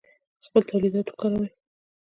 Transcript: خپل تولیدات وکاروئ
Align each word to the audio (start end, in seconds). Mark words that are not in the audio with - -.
خپل 0.45 0.61
تولیدات 0.69 1.07
وکاروئ 1.09 1.49